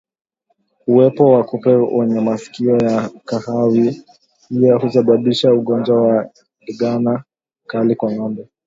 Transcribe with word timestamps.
Uwepo 0.87 1.23
wa 1.31 1.43
kupe 1.43 1.69
wenye 1.69 2.19
masikio 2.21 2.77
ya 2.77 3.09
kahawia 3.25 3.95
husababisha 4.81 5.53
ugonjwa 5.53 6.01
wa 6.01 6.29
ndigana 6.61 7.23
kali 7.67 7.95
kwa 7.95 8.11
ngombe 8.11 8.47